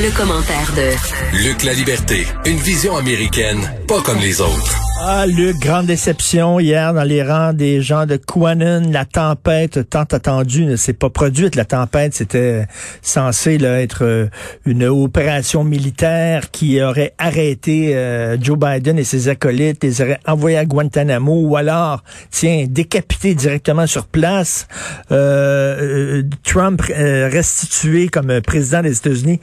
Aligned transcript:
Le, 0.00 0.16
commentaire 0.16 0.72
de 0.76 1.38
Luc 1.42 1.64
La 1.64 1.72
Liberté, 1.72 2.24
une 2.44 2.58
vision 2.58 2.96
américaine, 2.96 3.58
pas 3.88 4.00
comme 4.00 4.18
les 4.18 4.40
autres. 4.40 4.77
Ah, 5.00 5.26
Luc, 5.26 5.60
grande 5.60 5.86
déception 5.86 6.58
hier 6.58 6.92
dans 6.92 7.04
les 7.04 7.22
rangs 7.22 7.52
des 7.52 7.80
gens 7.80 8.04
de 8.04 8.16
Quanon. 8.16 8.90
La 8.90 9.04
tempête 9.04 9.88
tant 9.88 10.02
attendue 10.02 10.64
ne 10.64 10.74
s'est 10.74 10.92
pas 10.92 11.08
produite. 11.08 11.54
La 11.54 11.64
tempête, 11.64 12.14
c'était 12.14 12.66
censé 13.00 13.58
là, 13.58 13.80
être 13.80 14.04
euh, 14.04 14.26
une 14.66 14.84
opération 14.84 15.62
militaire 15.62 16.50
qui 16.50 16.82
aurait 16.82 17.14
arrêté 17.16 17.94
euh, 17.94 18.36
Joe 18.40 18.58
Biden 18.58 18.98
et 18.98 19.04
ses 19.04 19.28
acolytes, 19.28 19.84
les 19.84 20.02
aurait 20.02 20.18
envoyés 20.26 20.58
à 20.58 20.64
Guantanamo 20.64 21.42
ou 21.42 21.56
alors, 21.56 22.02
tiens, 22.32 22.66
décapité 22.68 23.36
directement 23.36 23.86
sur 23.86 24.08
place. 24.08 24.66
Euh, 25.12 26.24
Trump 26.42 26.82
restitué 26.82 28.08
comme 28.08 28.40
président 28.40 28.82
des 28.82 28.96
États-Unis. 28.96 29.40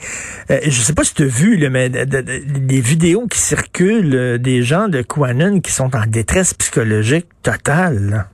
je 0.50 0.81
sais 0.81 0.94
pas 0.94 1.06
si 1.06 1.14
tu 1.14 1.23
as 1.23 1.28
vu, 1.28 1.56
là, 1.56 1.70
mais 1.70 1.90
des 1.90 2.81
vidéos 2.81 3.28
qui 3.28 3.40
circulent 3.40 4.38
des 4.38 4.62
gens 4.62 4.90
de 4.90 5.02
Qui 5.63 5.71
sont 5.71 5.95
en 5.95 6.05
détresse 6.07 6.55
psychologique 6.55 7.27
totale. 7.43 8.25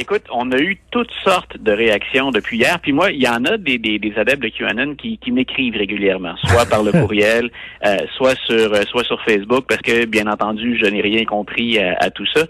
Écoute, 0.00 0.22
on 0.30 0.52
a 0.52 0.58
eu 0.58 0.78
toutes 0.92 1.10
sortes 1.24 1.58
de 1.58 1.72
réactions 1.72 2.30
depuis 2.30 2.56
hier. 2.56 2.78
Puis 2.80 2.92
moi, 2.92 3.10
il 3.10 3.20
y 3.20 3.28
en 3.28 3.44
a 3.44 3.56
des, 3.56 3.78
des, 3.78 3.98
des 3.98 4.16
adeptes 4.16 4.44
de 4.44 4.48
QAnon 4.48 4.94
qui, 4.94 5.18
qui 5.18 5.32
m'écrivent 5.32 5.76
régulièrement, 5.76 6.36
soit 6.44 6.66
par 6.66 6.84
le 6.84 6.92
courriel, 7.00 7.50
euh, 7.84 7.96
soit 8.16 8.36
sur 8.46 8.72
euh, 8.74 8.82
soit 8.82 9.02
sur 9.02 9.20
Facebook, 9.24 9.64
parce 9.68 9.82
que 9.82 10.06
bien 10.06 10.28
entendu, 10.28 10.78
je 10.80 10.88
n'ai 10.88 11.00
rien 11.00 11.24
compris 11.24 11.80
à, 11.80 11.96
à 11.98 12.10
tout 12.10 12.26
ça. 12.32 12.42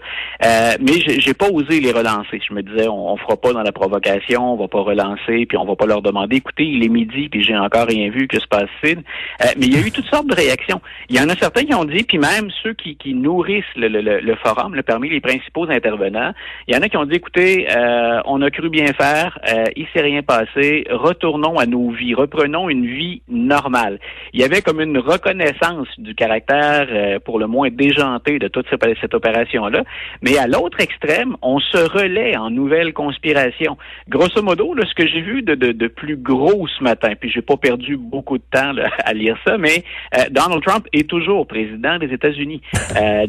Euh, 0.45 0.73
mais 0.79 0.99
j'ai 0.99 1.33
pas 1.33 1.49
osé 1.49 1.79
les 1.79 1.91
relancer. 1.91 2.39
Je 2.47 2.53
me 2.53 2.61
disais, 2.61 2.87
on, 2.87 3.13
on 3.13 3.17
fera 3.17 3.35
pas 3.35 3.51
dans 3.51 3.63
la 3.63 3.71
provocation, 3.71 4.53
on 4.53 4.55
va 4.55 4.67
pas 4.67 4.81
relancer, 4.81 5.47
puis 5.47 5.57
on 5.57 5.65
va 5.65 5.75
pas 5.75 5.87
leur 5.87 6.03
demander, 6.03 6.35
écoutez, 6.35 6.65
il 6.65 6.85
est 6.85 6.89
midi, 6.89 7.29
puis 7.29 7.43
j'ai 7.43 7.57
encore 7.57 7.87
rien 7.87 8.11
vu, 8.11 8.27
que 8.27 8.39
se 8.39 8.47
passe-t-il? 8.47 8.99
Euh, 8.99 9.45
Mais 9.57 9.65
il 9.65 9.73
y 9.73 9.83
a 9.83 9.87
eu 9.87 9.91
toutes 9.91 10.09
sortes 10.09 10.27
de 10.27 10.35
réactions. 10.35 10.81
Il 11.09 11.15
y 11.15 11.19
en 11.19 11.29
a 11.29 11.35
certains 11.35 11.63
qui 11.63 11.73
ont 11.73 11.85
dit, 11.85 12.03
puis 12.03 12.19
même 12.19 12.51
ceux 12.61 12.73
qui, 12.73 12.95
qui 12.95 13.15
nourrissent 13.15 13.65
le, 13.75 13.87
le, 13.87 14.19
le 14.19 14.35
forum, 14.35 14.75
le 14.75 14.83
parmi 14.83 15.09
les 15.09 15.19
principaux 15.19 15.67
intervenants, 15.67 16.31
il 16.67 16.75
y 16.75 16.77
en 16.77 16.81
a 16.81 16.89
qui 16.89 16.97
ont 16.97 17.05
dit, 17.05 17.15
écoutez 17.15 17.38
euh, 17.41 18.21
on 18.25 18.41
a 18.41 18.51
cru 18.51 18.69
bien 18.69 18.91
faire, 18.93 19.39
euh, 19.47 19.63
il 19.77 19.87
s'est 19.93 20.01
rien 20.01 20.21
passé, 20.21 20.83
retournons 20.89 21.57
à 21.57 21.65
nos 21.65 21.89
vies, 21.91 22.13
reprenons 22.13 22.69
une 22.69 22.85
vie 22.85 23.21
normale. 23.29 23.97
Il 24.33 24.41
y 24.41 24.43
avait 24.43 24.61
comme 24.61 24.81
une 24.81 24.97
reconnaissance 24.97 25.87
du 25.97 26.15
caractère 26.15 26.87
euh, 26.89 27.19
pour 27.19 27.39
le 27.39 27.47
moins 27.47 27.69
déjanté 27.69 28.39
de 28.39 28.49
toute 28.49 28.65
cette, 28.69 29.13
opération-là, 29.13 29.83
mais 30.21 30.37
à 30.37 30.47
l'autre 30.47 30.81
extrême, 30.81 31.37
on 31.41 31.59
se 31.59 31.77
relaie 31.77 32.35
en 32.35 32.49
nouvelles 32.49 32.93
conspirations. 32.93 33.77
Grosso 34.09 34.41
modo, 34.41 34.75
ce 34.77 34.93
que 34.93 35.07
j'ai 35.07 35.21
vu 35.21 35.41
de, 35.41 35.55
de, 35.55 35.87
plus 35.87 36.17
gros 36.17 36.67
ce 36.67 36.83
matin, 36.83 37.13
puis 37.19 37.29
j'ai 37.29 37.41
pas 37.41 37.57
perdu 37.57 37.95
beaucoup 37.97 38.37
de 38.37 38.43
temps 38.51 38.73
à 39.05 39.13
lire 39.13 39.37
ça, 39.45 39.57
mais 39.57 39.83
Donald 40.31 40.61
Trump 40.63 40.87
est 40.93 41.09
toujours 41.09 41.47
président 41.47 41.97
des 41.97 42.13
États-Unis. 42.13 42.61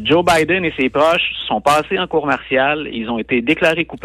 Joe 0.03 0.23
Biden 0.25 0.65
et 0.65 0.73
ses 0.77 0.89
proches 0.89 1.31
sont 1.47 1.61
passés 1.61 1.97
en 1.97 2.07
cour 2.07 2.25
martiale, 2.25 2.89
ils 2.91 3.09
ont 3.09 3.17
été 3.17 3.41
déclarés 3.41 3.85
coupables 3.85 4.00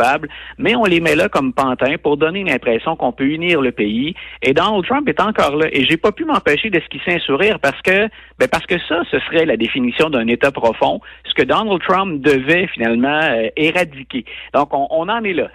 mais 0.58 0.76
on 0.76 0.84
les 0.84 1.00
met 1.00 1.14
là 1.14 1.28
comme 1.28 1.52
pantins 1.52 1.96
pour 2.02 2.16
donner 2.16 2.44
l'impression 2.44 2.96
qu'on 2.96 3.12
peut 3.12 3.26
unir 3.26 3.60
le 3.60 3.72
pays. 3.72 4.14
Et 4.42 4.52
Donald 4.52 4.84
Trump 4.84 5.08
est 5.08 5.20
encore 5.20 5.56
là. 5.56 5.66
Et 5.72 5.84
j'ai 5.84 5.96
pas 5.96 6.12
pu 6.12 6.24
m'empêcher 6.24 6.70
d'esquisser 6.70 7.14
un 7.14 7.18
sourire 7.18 7.58
parce 7.60 7.80
que, 7.82 8.08
ben 8.38 8.48
parce 8.50 8.66
que 8.66 8.78
ça, 8.88 9.02
ce 9.10 9.18
serait 9.20 9.46
la 9.46 9.56
définition 9.56 10.10
d'un 10.10 10.26
État 10.26 10.50
profond, 10.50 11.00
ce 11.24 11.34
que 11.34 11.42
Donald 11.42 11.80
Trump 11.82 12.20
devait 12.20 12.66
finalement 12.68 13.20
euh, 13.22 13.48
éradiquer. 13.56 14.24
Donc, 14.54 14.72
on, 14.72 15.08
en 15.08 15.24
est 15.24 15.32
là. 15.32 15.48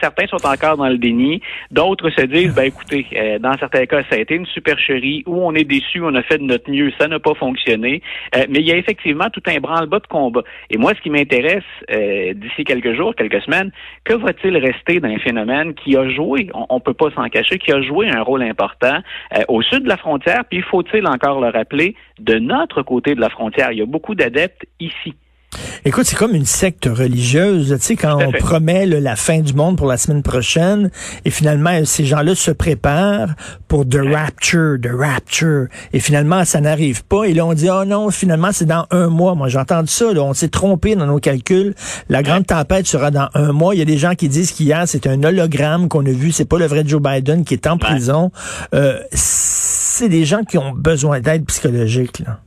certains 0.00 0.26
sont 0.26 0.44
encore 0.44 0.76
dans 0.76 0.88
le 0.88 0.98
déni. 0.98 1.40
D'autres 1.70 2.10
se 2.10 2.22
disent, 2.22 2.54
ben 2.54 2.64
écoutez, 2.64 3.06
euh, 3.16 3.38
dans 3.38 3.56
certains 3.58 3.86
cas, 3.86 4.02
ça 4.10 4.16
a 4.16 4.18
été 4.18 4.34
une 4.34 4.46
supercherie 4.46 5.22
où 5.26 5.36
on 5.36 5.54
est 5.54 5.64
déçu, 5.64 6.00
on 6.02 6.14
a 6.14 6.22
fait 6.22 6.38
de 6.38 6.44
notre 6.44 6.70
mieux, 6.70 6.92
ça 6.98 7.06
n'a 7.08 7.18
pas 7.18 7.34
fonctionné. 7.34 8.02
Euh, 8.36 8.44
mais 8.48 8.60
il 8.60 8.66
y 8.66 8.72
a 8.72 8.76
effectivement 8.76 9.30
tout 9.30 9.42
un 9.46 9.58
branle-bas 9.58 10.00
de 10.00 10.06
combat. 10.06 10.42
Et 10.70 10.76
moi, 10.76 10.92
ce 10.94 11.00
qui 11.00 11.10
m'intéresse 11.10 11.64
d'ici 11.88 12.64
quelques 12.64 12.94
jours, 12.94 13.14
quelques 13.14 13.42
semaines, 13.42 13.70
que 14.04 14.14
va-t-il 14.14 14.56
rester 14.56 15.00
d'un 15.00 15.18
phénomène 15.18 15.74
qui 15.74 15.96
a 15.96 16.08
joué, 16.08 16.48
on, 16.54 16.76
ne 16.76 16.80
peut 16.80 16.94
pas 16.94 17.10
s'en 17.10 17.28
cacher, 17.28 17.58
qui 17.58 17.72
a 17.72 17.80
joué 17.82 18.08
un 18.08 18.22
rôle 18.22 18.42
important 18.42 18.98
euh, 19.36 19.42
au 19.48 19.62
sud 19.62 19.84
de 19.84 19.88
la 19.88 19.96
frontière, 19.96 20.44
puis 20.48 20.62
faut-il 20.62 21.06
encore 21.06 21.40
le 21.40 21.48
rappeler, 21.48 21.94
de 22.18 22.38
notre 22.38 22.82
côté 22.82 23.14
de 23.14 23.20
la 23.20 23.28
frontière, 23.28 23.72
il 23.72 23.78
y 23.78 23.82
a 23.82 23.86
beaucoup 23.86 24.14
d'adeptes 24.14 24.66
ici. 24.80 25.14
Écoute, 25.84 26.06
c'est 26.06 26.16
comme 26.16 26.34
une 26.34 26.46
secte 26.46 26.86
religieuse, 26.86 27.74
tu 27.78 27.84
sais, 27.84 27.96
quand 27.96 28.18
on 28.22 28.32
promet 28.32 28.86
la 28.86 29.16
fin 29.16 29.40
du 29.40 29.54
monde 29.54 29.76
pour 29.76 29.86
la 29.86 29.96
semaine 29.96 30.22
prochaine, 30.22 30.90
et 31.24 31.30
finalement, 31.30 31.84
ces 31.84 32.04
gens-là 32.04 32.34
se 32.34 32.50
préparent 32.50 33.30
pour 33.68 33.88
The 33.88 34.00
Rapture, 34.02 34.76
The 34.82 34.90
Rapture, 34.92 35.66
et 35.92 36.00
finalement, 36.00 36.44
ça 36.44 36.60
n'arrive 36.60 37.04
pas, 37.04 37.24
et 37.24 37.34
là, 37.34 37.46
on 37.46 37.54
dit, 37.54 37.68
oh 37.70 37.84
non, 37.84 38.10
finalement, 38.10 38.50
c'est 38.52 38.66
dans 38.66 38.86
un 38.90 39.08
mois. 39.08 39.34
Moi, 39.34 39.48
j'ai 39.48 39.58
entendu 39.58 39.88
ça, 39.88 40.12
là, 40.12 40.22
on 40.22 40.34
s'est 40.34 40.48
trompé 40.48 40.94
dans 40.94 41.06
nos 41.06 41.18
calculs. 41.18 41.74
La 42.08 42.22
grande 42.22 42.46
tempête 42.46 42.86
sera 42.86 43.10
dans 43.10 43.28
un 43.34 43.52
mois. 43.52 43.74
Il 43.74 43.78
y 43.78 43.82
a 43.82 43.86
des 43.86 43.98
gens 43.98 44.14
qui 44.14 44.28
disent 44.28 44.52
qu'hier, 44.52 44.84
c'est 44.86 45.06
un 45.06 45.22
hologramme 45.22 45.88
qu'on 45.88 46.04
a 46.06 46.10
vu, 46.10 46.32
c'est 46.32 46.44
pas 46.44 46.58
le 46.58 46.66
vrai 46.66 46.82
Joe 46.86 47.00
Biden 47.02 47.44
qui 47.44 47.54
est 47.54 47.66
en 47.66 47.78
prison. 47.78 48.30
Euh, 48.74 49.00
c'est 49.12 50.08
des 50.08 50.24
gens 50.24 50.42
qui 50.42 50.58
ont 50.58 50.72
besoin 50.72 51.20
d'aide 51.20 51.44
psychologique, 51.46 52.20
là. 52.20 52.40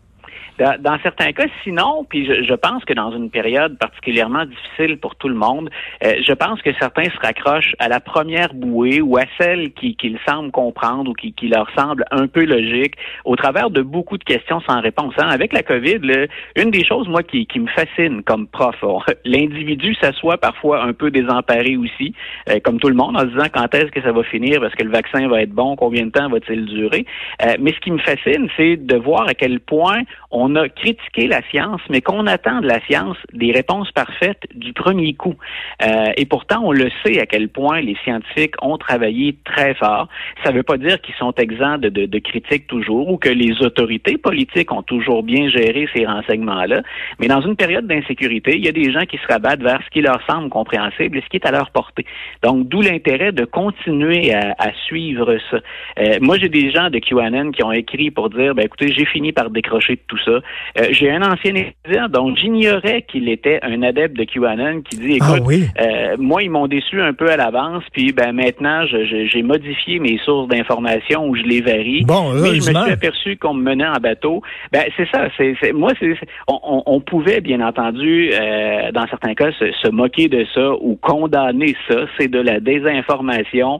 Dans, 0.79 0.99
certains 1.01 1.31
cas, 1.31 1.45
sinon, 1.63 2.05
puis 2.07 2.25
je, 2.25 2.53
pense 2.53 2.85
que 2.85 2.93
dans 2.93 3.11
une 3.11 3.29
période 3.31 3.77
particulièrement 3.79 4.45
difficile 4.45 4.97
pour 4.97 5.15
tout 5.15 5.27
le 5.27 5.35
monde, 5.35 5.69
euh, 6.03 6.13
je 6.23 6.33
pense 6.33 6.61
que 6.61 6.71
certains 6.79 7.05
se 7.05 7.17
raccrochent 7.19 7.75
à 7.79 7.87
la 7.87 7.99
première 7.99 8.53
bouée 8.53 9.01
ou 9.01 9.17
à 9.17 9.23
celle 9.39 9.71
qu'ils 9.73 9.95
qui 9.95 10.15
semblent 10.27 10.51
comprendre 10.51 11.09
ou 11.09 11.13
qui, 11.13 11.33
qui, 11.33 11.47
leur 11.47 11.67
semble 11.75 12.05
un 12.11 12.27
peu 12.27 12.45
logique 12.45 12.95
au 13.25 13.35
travers 13.35 13.69
de 13.71 13.81
beaucoup 13.81 14.17
de 14.17 14.23
questions 14.23 14.61
sans 14.67 14.81
réponse. 14.81 15.13
Hein. 15.17 15.29
Avec 15.29 15.53
la 15.53 15.63
COVID, 15.63 16.27
une 16.55 16.71
des 16.71 16.85
choses, 16.85 17.07
moi, 17.07 17.23
qui, 17.23 17.47
qui 17.47 17.59
me 17.59 17.67
fascine 17.67 18.21
comme 18.23 18.47
prof, 18.47 18.75
l'individu 19.25 19.95
s'assoit 19.95 20.37
parfois 20.37 20.83
un 20.83 20.93
peu 20.93 21.09
désemparé 21.09 21.75
aussi, 21.77 22.13
euh, 22.49 22.59
comme 22.63 22.79
tout 22.79 22.89
le 22.89 22.95
monde, 22.95 23.15
en 23.15 23.21
se 23.21 23.25
disant 23.27 23.47
quand 23.53 23.73
est-ce 23.73 23.91
que 23.91 24.01
ça 24.01 24.11
va 24.11 24.23
finir, 24.23 24.61
parce 24.61 24.75
que 24.75 24.83
le 24.83 24.91
vaccin 24.91 25.27
va 25.27 25.41
être 25.41 25.51
bon, 25.51 25.75
combien 25.75 26.05
de 26.05 26.11
temps 26.11 26.29
va-t-il 26.29 26.65
durer? 26.65 27.05
Euh, 27.43 27.55
mais 27.59 27.73
ce 27.73 27.79
qui 27.79 27.91
me 27.91 27.99
fascine, 27.99 28.47
c'est 28.57 28.77
de 28.77 28.95
voir 28.95 29.27
à 29.27 29.33
quel 29.33 29.59
point 29.59 30.01
on 30.29 30.50
on 30.51 30.55
a 30.55 30.69
critiqué 30.69 31.27
la 31.27 31.41
science, 31.49 31.81
mais 31.89 32.01
qu'on 32.01 32.27
attend 32.27 32.59
de 32.61 32.67
la 32.67 32.79
science 32.81 33.17
des 33.33 33.51
réponses 33.51 33.91
parfaites 33.91 34.43
du 34.53 34.73
premier 34.73 35.13
coup. 35.13 35.35
Euh, 35.81 36.11
et 36.17 36.25
pourtant, 36.25 36.61
on 36.63 36.71
le 36.71 36.89
sait 37.03 37.19
à 37.19 37.25
quel 37.25 37.49
point 37.49 37.81
les 37.81 37.95
scientifiques 38.03 38.55
ont 38.61 38.77
travaillé 38.77 39.37
très 39.45 39.73
fort. 39.75 40.07
Ça 40.43 40.51
ne 40.51 40.57
veut 40.57 40.63
pas 40.63 40.77
dire 40.77 40.99
qu'ils 41.01 41.15
sont 41.15 41.33
exempts 41.35 41.77
de, 41.77 41.89
de, 41.89 42.05
de 42.05 42.19
critiques 42.19 42.67
toujours 42.67 43.09
ou 43.09 43.17
que 43.17 43.29
les 43.29 43.61
autorités 43.61 44.17
politiques 44.17 44.71
ont 44.71 44.83
toujours 44.83 45.23
bien 45.23 45.49
géré 45.49 45.87
ces 45.93 46.05
renseignements-là. 46.05 46.81
Mais 47.19 47.27
dans 47.27 47.41
une 47.41 47.55
période 47.55 47.87
d'insécurité, 47.87 48.57
il 48.57 48.65
y 48.65 48.69
a 48.69 48.73
des 48.73 48.91
gens 48.91 49.05
qui 49.05 49.17
se 49.17 49.27
rabattent 49.27 49.63
vers 49.63 49.81
ce 49.85 49.89
qui 49.89 50.01
leur 50.01 50.21
semble 50.29 50.49
compréhensible 50.49 51.17
et 51.17 51.21
ce 51.21 51.29
qui 51.29 51.37
est 51.37 51.45
à 51.45 51.51
leur 51.51 51.71
portée. 51.71 52.05
Donc, 52.43 52.67
d'où 52.67 52.81
l'intérêt 52.81 53.31
de 53.31 53.45
continuer 53.45 54.33
à, 54.33 54.55
à 54.57 54.73
suivre 54.85 55.37
ça. 55.49 55.59
Euh, 55.99 56.17
moi, 56.21 56.37
j'ai 56.37 56.49
des 56.49 56.71
gens 56.71 56.89
de 56.89 56.99
QAnon 56.99 57.51
qui 57.51 57.63
ont 57.63 57.71
écrit 57.71 58.11
pour 58.11 58.29
dire, 58.29 58.53
ben 58.55 58.65
écoutez, 58.65 58.91
j'ai 58.91 59.05
fini 59.05 59.31
par 59.31 59.49
décrocher 59.49 59.97
tout 60.07 60.17
ça. 60.25 60.40
Euh, 60.79 60.87
j'ai 60.91 61.11
un 61.11 61.21
ancien 61.21 61.55
étudiant 61.55 62.07
dont 62.09 62.35
j'ignorais 62.35 63.03
qu'il 63.03 63.29
était 63.29 63.59
un 63.63 63.81
adepte 63.83 64.17
de 64.17 64.23
QAnon 64.23 64.81
qui 64.81 64.97
dit, 64.97 65.17
ah 65.21 65.37
écoute, 65.37 65.53
euh, 65.79 66.15
moi, 66.17 66.43
ils 66.43 66.49
m'ont 66.49 66.67
déçu 66.67 67.01
un 67.01 67.13
peu 67.13 67.29
à 67.29 67.37
l'avance, 67.37 67.83
puis 67.91 68.11
ben 68.11 68.31
maintenant, 68.33 68.85
j'ai 68.85 69.43
modifié 69.43 69.99
mes 69.99 70.17
sources 70.19 70.47
d'information 70.47 71.27
où 71.27 71.35
je 71.35 71.43
les 71.43 71.61
varie. 71.61 72.03
Bon, 72.05 72.33
mais 72.33 72.55
je 72.55 72.71
me 72.71 72.83
suis 72.83 72.91
aperçu 72.91 73.37
qu'on 73.37 73.53
me 73.53 73.63
menait 73.63 73.87
en 73.87 73.99
bateau. 74.01 74.41
Ben 74.71 74.83
c'est 74.97 75.07
ça. 75.09 75.27
C'est 75.37 75.73
moi, 75.73 75.91
c'est 75.99 76.13
on, 76.47 76.83
on, 76.85 76.99
pouvait 77.01 77.41
bien 77.41 77.61
entendu, 77.61 78.31
euh, 78.33 78.91
dans 78.91 79.07
certains 79.07 79.33
cas, 79.33 79.51
se, 79.53 79.71
se, 79.71 79.89
moquer 79.89 80.27
de 80.27 80.45
ça 80.53 80.71
ou 80.79 80.95
condamner 80.95 81.75
ça. 81.87 82.05
C'est 82.17 82.29
de 82.29 82.39
la 82.39 82.59
désinformation 82.59 83.79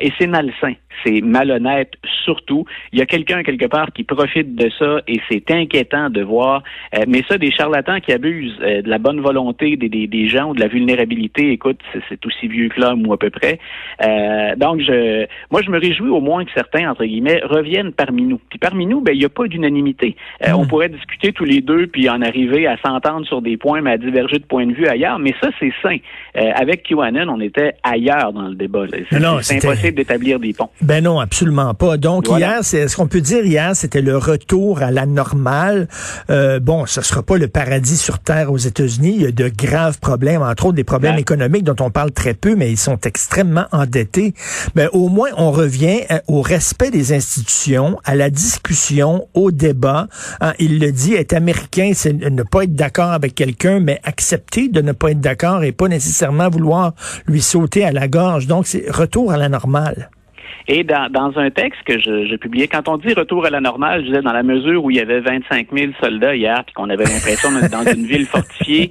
et 0.00 0.12
c'est 0.18 0.26
malsain 0.26 0.74
c'est 1.04 1.20
malhonnête 1.20 1.92
surtout. 2.24 2.64
Il 2.92 2.98
y 2.98 3.02
a 3.02 3.06
quelqu'un 3.06 3.42
quelque 3.42 3.66
part 3.66 3.92
qui 3.92 4.04
profite 4.04 4.54
de 4.54 4.70
ça 4.78 5.00
et 5.08 5.20
c'est 5.30 5.50
inquiétant 5.50 5.91
inquiétant 5.92 6.10
de 6.10 6.22
voir, 6.22 6.62
euh, 6.94 7.04
mais 7.08 7.22
ça, 7.28 7.38
des 7.38 7.50
charlatans 7.50 8.00
qui 8.00 8.12
abusent 8.12 8.58
euh, 8.62 8.82
de 8.82 8.88
la 8.88 8.98
bonne 8.98 9.20
volonté 9.20 9.76
des, 9.76 9.88
des, 9.88 10.06
des, 10.06 10.28
gens 10.28 10.50
ou 10.50 10.54
de 10.54 10.60
la 10.60 10.68
vulnérabilité, 10.68 11.52
écoute, 11.52 11.78
c'est 12.08 12.24
aussi 12.26 12.48
vieux 12.48 12.68
que 12.68 12.80
l'homme 12.80 13.06
ou 13.06 13.12
à 13.12 13.18
peu 13.18 13.30
près. 13.30 13.58
Euh, 14.04 14.56
donc, 14.56 14.80
je, 14.80 15.26
moi, 15.50 15.62
je 15.62 15.70
me 15.70 15.78
réjouis 15.78 16.10
au 16.10 16.20
moins 16.20 16.44
que 16.44 16.50
certains, 16.54 16.90
entre 16.90 17.04
guillemets, 17.04 17.40
reviennent 17.44 17.92
parmi 17.92 18.22
nous. 18.22 18.40
Puis 18.48 18.58
parmi 18.58 18.86
nous, 18.86 19.00
ben, 19.00 19.12
il 19.14 19.18
n'y 19.18 19.24
a 19.24 19.28
pas 19.28 19.46
d'unanimité. 19.46 20.16
Euh, 20.46 20.52
On 20.52 20.64
hmm. 20.64 20.68
pourrait 20.68 20.88
discuter 20.88 21.32
tous 21.32 21.44
les 21.44 21.60
deux 21.60 21.86
puis 21.86 22.08
en 22.08 22.22
arriver 22.22 22.66
à 22.66 22.76
s'entendre 22.78 23.26
sur 23.26 23.42
des 23.42 23.56
points, 23.56 23.80
mais 23.80 23.92
à 23.92 23.98
diverger 23.98 24.38
de 24.38 24.44
point 24.44 24.66
de 24.66 24.72
vue 24.72 24.86
ailleurs. 24.86 25.18
Mais 25.18 25.34
ça, 25.40 25.48
c'est 25.58 25.72
sain. 25.82 25.96
Avec 26.34 26.84
QAnon, 26.84 27.28
on 27.28 27.40
était 27.40 27.74
ailleurs 27.82 28.32
dans 28.32 28.48
le 28.48 28.54
débat. 28.54 28.84
C'est 29.42 29.56
impossible 29.56 29.96
d'établir 29.96 30.38
des 30.38 30.52
ponts. 30.52 30.70
Ben 30.80 31.04
non, 31.04 31.20
absolument 31.20 31.74
pas. 31.74 31.96
Donc 31.96 32.28
hier, 32.28 32.58
c'est 32.62 32.88
ce 32.88 32.96
qu'on 32.96 33.06
peut 33.06 33.20
dire 33.20 33.44
hier, 33.44 33.74
c'était 33.74 34.00
le 34.00 34.16
retour 34.16 34.82
à 34.82 34.90
la 34.90 35.06
normale? 35.06 35.81
Euh, 36.30 36.60
bon, 36.60 36.86
ce 36.86 37.02
sera 37.02 37.22
pas 37.22 37.36
le 37.36 37.48
paradis 37.48 37.96
sur 37.96 38.18
terre 38.18 38.52
aux 38.52 38.58
États-Unis. 38.58 39.12
Il 39.16 39.22
y 39.22 39.26
a 39.26 39.32
de 39.32 39.48
graves 39.48 39.98
problèmes, 39.98 40.42
entre 40.42 40.66
autres 40.66 40.76
des 40.76 40.84
problèmes 40.84 41.18
économiques 41.18 41.64
dont 41.64 41.76
on 41.84 41.90
parle 41.90 42.12
très 42.12 42.34
peu, 42.34 42.54
mais 42.54 42.70
ils 42.70 42.78
sont 42.78 42.98
extrêmement 43.04 43.66
endettés. 43.72 44.34
Mais 44.74 44.88
au 44.92 45.08
moins, 45.08 45.30
on 45.36 45.50
revient 45.50 46.00
euh, 46.10 46.18
au 46.28 46.42
respect 46.42 46.90
des 46.90 47.12
institutions, 47.12 47.98
à 48.04 48.14
la 48.14 48.30
discussion, 48.30 49.28
au 49.34 49.50
débat. 49.50 50.08
Hein, 50.40 50.52
il 50.58 50.78
le 50.78 50.92
dit, 50.92 51.14
être 51.14 51.34
américain, 51.34 51.92
c'est 51.94 52.12
ne 52.12 52.42
pas 52.42 52.64
être 52.64 52.74
d'accord 52.74 53.12
avec 53.12 53.34
quelqu'un, 53.34 53.80
mais 53.80 54.00
accepter 54.04 54.68
de 54.68 54.80
ne 54.80 54.92
pas 54.92 55.10
être 55.10 55.20
d'accord 55.20 55.64
et 55.64 55.72
pas 55.72 55.88
nécessairement 55.88 56.48
vouloir 56.48 56.94
lui 57.26 57.42
sauter 57.42 57.84
à 57.84 57.92
la 57.92 58.08
gorge. 58.08 58.46
Donc, 58.46 58.66
c'est 58.66 58.84
retour 58.90 59.32
à 59.32 59.36
la 59.36 59.48
normale. 59.48 60.10
Et 60.68 60.84
dans, 60.84 61.10
dans 61.10 61.38
un 61.38 61.50
texte 61.50 61.82
que 61.84 61.98
je, 61.98 62.26
je, 62.26 62.36
publiais, 62.36 62.68
quand 62.68 62.88
on 62.88 62.96
dit 62.96 63.12
retour 63.14 63.44
à 63.46 63.50
la 63.50 63.60
normale, 63.60 64.02
je 64.02 64.08
disais 64.08 64.22
dans 64.22 64.32
la 64.32 64.42
mesure 64.42 64.84
où 64.84 64.90
il 64.90 64.96
y 64.96 65.00
avait 65.00 65.20
25 65.20 65.68
000 65.72 65.92
soldats 66.00 66.34
hier, 66.34 66.62
puis 66.64 66.74
qu'on 66.74 66.90
avait 66.90 67.04
l'impression 67.04 67.50
d'être 67.52 67.70
dans 67.70 67.84
une 67.90 68.06
ville 68.06 68.26
fortifiée, 68.26 68.90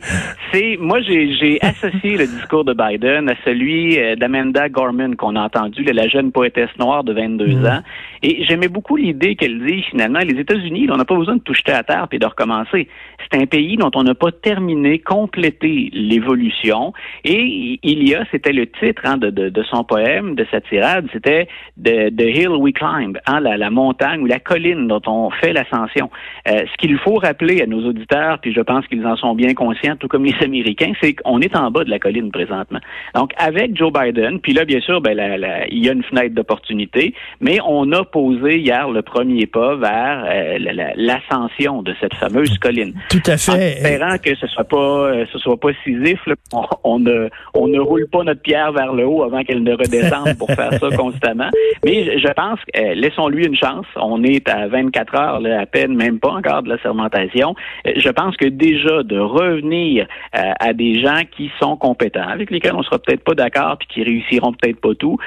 c'est 0.52 0.78
moi 0.80 1.02
j'ai 1.02 1.60
associé 1.62 2.18
le 2.18 2.28
discours 2.28 2.66
de 2.66 2.74
Biden 2.74 3.30
à 3.30 3.36
celui 3.46 4.00
euh, 4.00 4.16
d'Amanda 4.16 4.70
Gorman 4.70 5.16
qu'on 5.16 5.36
a 5.36 5.42
entendu, 5.42 5.84
la 5.84 6.08
jeune 6.08 6.32
poétesse 6.32 6.70
noire 6.80 7.04
de 7.04 7.14
22 7.14 7.48
mm. 7.48 7.66
ans. 7.66 7.82
Et 8.24 8.44
j'aimais 8.46 8.68
beaucoup 8.68 8.96
l'idée 8.96 9.36
qu'elle 9.36 9.66
dit 9.66 9.82
finalement 9.90 10.20
les 10.20 10.40
États-Unis, 10.40 10.88
on 10.92 10.98
n'a 10.98 11.06
pas 11.06 11.16
besoin 11.16 11.36
de 11.36 11.42
tout 11.42 11.54
jeter 11.54 11.72
à 11.72 11.84
terre 11.84 12.08
puis 12.08 12.20
de 12.20 12.26
recommencer. 12.26 12.88
C'est 13.20 13.42
un 13.42 13.46
pays 13.46 13.78
dont 13.78 13.92
on 13.96 14.04
n'a 14.04 14.16
pas 14.16 14.32
terminé, 14.32 15.00
complété 15.00 15.90
l'évolution. 15.94 16.94
Et 17.24 17.80
il 17.82 18.08
y 18.08 18.16
a, 18.16 18.26
c'était 18.32 18.54
le 18.54 18.68
titre 18.68 19.02
hein, 19.06 19.18
de, 19.18 19.30
de, 19.30 19.50
de 19.50 19.64
son 19.64 19.84
poème, 19.84 20.36
de 20.36 20.46
sa 20.52 20.62
tirade, 20.62 21.08
c'était 21.12 21.48
de 21.78 22.10
The 22.10 22.38
Hill 22.38 22.50
We 22.50 22.74
Climb, 22.74 23.18
hein, 23.26 23.40
la, 23.40 23.58
la, 23.58 23.70
montagne 23.70 24.22
ou 24.22 24.26
la 24.26 24.40
colline 24.40 24.88
dont 24.88 25.02
on 25.08 25.30
fait 25.32 25.54
l'ascension. 25.54 26.10
Euh, 26.48 26.64
ce 26.72 26.78
qu'il 26.78 26.98
faut 27.00 27.16
rappeler 27.16 27.62
à 27.62 27.66
nos 27.66 27.88
auditeurs, 27.88 28.40
puis 28.40 28.54
je 28.54 28.62
pense 28.62 28.86
qu'ils 28.88 29.06
en 29.06 29.16
sont 29.16 29.36
bien 29.36 29.54
conscients, 29.54 29.96
tout 29.96 30.08
comme 30.08 30.26
les 30.26 30.36
Américains, 30.44 30.94
c'est 31.02 31.14
qu'on 31.14 31.40
est 31.40 31.56
en 31.56 31.72
bas 31.72 31.84
de 31.84 31.90
la 31.90 32.00
colline 32.00 32.32
présentement. 32.32 32.80
Donc, 33.16 33.32
avec 33.38 33.76
Joe 33.78 33.92
Biden, 33.92 34.40
puis 34.40 34.54
là, 34.54 34.66
bien 34.66 34.82
sûr, 34.82 35.02
ben, 35.02 35.16
la, 35.16 35.68
il 35.68 35.84
y 35.84 35.90
a 35.90 35.94
une 35.94 36.04
fenêtre 36.04 36.36
d'opportunité, 36.36 37.14
mais 37.40 37.60
on 37.66 37.92
a 37.92 38.04
posé 38.04 38.60
hier 38.60 38.90
le 38.90 39.02
premier 39.02 39.46
pas 39.46 39.76
vers 39.76 40.26
euh, 40.28 40.58
l'ascension 40.96 41.82
de 41.82 41.94
cette 42.00 42.14
fameuse 42.16 42.58
colline. 42.58 42.94
Tout 43.10 43.22
à 43.26 43.38
fait. 43.38 43.52
En 43.52 43.56
espérant 43.56 44.18
que 44.18 44.36
ce 44.36 44.48
soit 44.48 44.64
pas, 44.64 44.78
euh, 44.78 45.26
ce 45.32 45.40
soit 45.40 45.60
pas 45.60 45.70
scisif, 45.82 46.20
on, 46.54 46.64
on, 46.84 47.00
ne, 47.00 47.30
on 47.54 47.68
ne 47.68 47.80
roule 47.80 48.08
pas 48.12 48.24
notre 48.24 48.42
pierre 48.42 48.72
vers 48.72 48.94
le 48.94 49.06
haut 49.06 49.24
avant 49.24 49.44
qu'elle 49.44 49.64
ne 49.64 49.74
redescende 49.74 50.38
pour 50.38 50.50
faire 50.52 50.74
ça 50.74 50.90
constamment. 50.98 51.50
Mais 51.84 52.20
je 52.20 52.28
pense, 52.34 52.60
euh, 52.76 52.94
laissons-lui 52.94 53.46
une 53.46 53.56
chance. 53.56 53.86
On 53.96 54.24
est 54.24 54.48
à 54.48 54.68
24 54.68 55.16
heures, 55.16 55.40
là, 55.40 55.62
à 55.62 55.66
peine, 55.66 55.96
même 55.96 56.20
pas 56.20 56.32
encore 56.32 56.64
de 56.64 56.70
la 56.70 56.78
sermentation. 56.82 57.56
Euh, 57.88 57.92
je 57.96 58.10
pense 58.10 58.38
que 58.38 58.46
déjà 58.46 59.04
de 59.04 59.18
revenir 59.18 60.08
euh, 60.36 60.52
à 60.60 60.74
des 60.74 61.02
gens 61.02 61.22
qui 61.36 61.52
sont 61.60 61.76
compétents, 61.78 62.28
avec 62.28 62.52
lesquels 62.52 62.76
on 62.76 62.84
sera 62.84 63.00
peut-être 63.00 63.24
pas 63.24 63.34
d'accord, 63.34 63.78
puis 63.80 63.88
qui 63.92 64.04
réussiront 64.04 64.54
peut-être 64.54 64.80
pas 64.80 64.94
tout, 64.96 65.18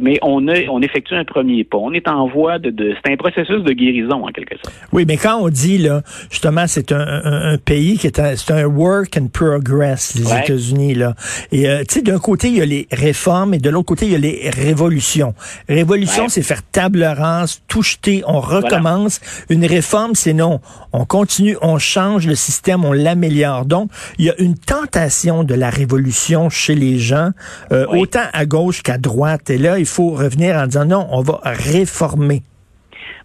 mais 0.00 0.18
on 0.22 0.48
a, 0.48 0.54
on 0.68 0.80
effectue 0.82 1.14
un 1.14 1.24
premier 1.24 1.64
pas. 1.64 1.78
On 1.78 1.92
est 1.92 2.08
en 2.08 2.26
voie 2.28 2.58
de, 2.58 2.70
de 2.70 2.94
c'est 3.04 3.12
un 3.12 3.16
processus 3.16 3.62
de 3.62 3.72
guérison 3.72 4.24
en 4.24 4.28
quelque 4.28 4.56
sorte. 4.56 4.74
Oui, 4.92 5.04
mais 5.06 5.16
quand 5.16 5.38
on 5.40 5.48
dit 5.48 5.78
là, 5.78 6.02
justement, 6.30 6.66
c'est 6.66 6.92
un, 6.92 7.52
un, 7.52 7.58
pays 7.58 7.98
qui 7.98 8.06
est 8.06 8.18
un, 8.18 8.36
c'est 8.36 8.52
un 8.52 8.66
work 8.66 9.16
in 9.16 9.26
progress, 9.32 10.14
les 10.14 10.32
États-Unis 10.34 10.94
là. 10.94 11.14
Et 11.52 11.64
tu 11.88 11.94
sais, 11.94 12.02
d'un 12.02 12.18
côté 12.18 12.48
il 12.48 12.58
y 12.58 12.62
a 12.62 12.66
les 12.66 12.86
réformes 12.92 13.54
et 13.54 13.58
de 13.58 13.70
l'autre 13.70 13.86
côté 13.86 14.06
il 14.06 14.12
y 14.12 14.16
a 14.16 14.18
les 14.18 14.50
révolutions. 14.50 15.34
Révolution, 15.72 16.28
c'est 16.28 16.42
faire 16.42 16.62
table 16.62 17.02
rase, 17.02 17.60
tout 17.68 17.82
jeter, 17.82 18.22
on 18.26 18.40
recommence. 18.40 19.20
Une 19.48 19.64
réforme, 19.64 20.14
c'est 20.14 20.32
non. 20.32 20.60
On 20.92 21.04
continue, 21.04 21.56
on 21.62 21.78
change 21.78 22.26
le 22.26 22.34
système, 22.34 22.84
on 22.84 22.92
l'améliore. 22.92 23.64
Donc, 23.64 23.90
il 24.18 24.26
y 24.26 24.30
a 24.30 24.38
une 24.38 24.56
tentation 24.56 25.44
de 25.44 25.54
la 25.54 25.70
révolution 25.70 26.50
chez 26.50 26.74
les 26.74 26.98
gens, 26.98 27.30
euh, 27.72 27.86
autant 27.86 28.26
à 28.32 28.46
gauche 28.46 28.82
qu'à 28.82 28.98
droite. 28.98 29.50
Et 29.50 29.58
là, 29.58 29.78
il 29.78 29.86
faut 29.86 30.10
revenir 30.10 30.56
en 30.56 30.66
disant 30.66 30.84
non, 30.84 31.08
on 31.10 31.22
va 31.22 31.40
réformer. 31.44 32.42